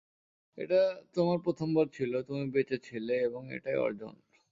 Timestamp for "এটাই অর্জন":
3.53-4.13